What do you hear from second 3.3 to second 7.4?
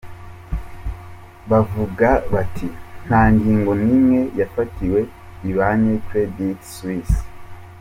ngingo n'imwe yafatiwe ibanke Credit Suisse.